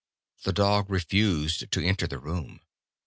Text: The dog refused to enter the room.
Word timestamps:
The 0.45 0.51
dog 0.51 0.89
refused 0.89 1.69
to 1.69 1.83
enter 1.85 2.07
the 2.07 2.17
room. 2.17 2.61